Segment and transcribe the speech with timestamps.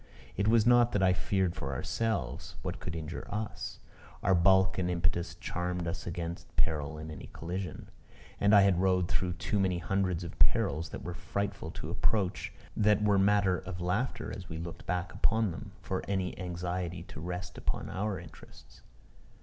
[0.35, 2.55] It was not that I feared for ourselves.
[2.63, 3.79] What could injure us?
[4.23, 7.87] Our bulk and impetus charmed us against peril in any collision.
[8.39, 12.51] And I had rode through too many hundreds of perils that were frightful to approach,
[12.75, 17.19] that were matter of laughter as we looked back upon them, for any anxiety to
[17.21, 18.81] rest upon our interests.